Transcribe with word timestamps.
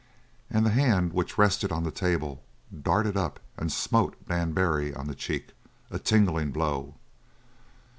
And 0.49 0.65
the 0.65 0.71
hand 0.71 1.13
which 1.13 1.37
rested 1.37 1.71
on 1.71 1.83
the 1.83 1.91
table 1.91 2.41
darted 2.75 3.15
up 3.15 3.39
and 3.55 3.71
smote 3.71 4.15
Dan 4.27 4.51
Barry 4.51 4.95
on 4.95 5.05
the 5.05 5.13
cheek, 5.13 5.51
a 5.91 5.99
tingling 5.99 6.49
blow. 6.49 6.95